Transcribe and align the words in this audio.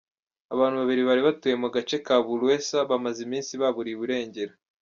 Abantu 0.53 0.75
babiri 0.81 1.01
bari 1.09 1.21
batuye 1.27 1.55
mu 1.61 1.67
gace 1.75 1.97
ka 2.05 2.15
Buleusa 2.25 2.77
bamaze 2.89 3.19
iminsi 3.27 3.51
baburiwe 3.61 4.01
irengero. 4.07 4.53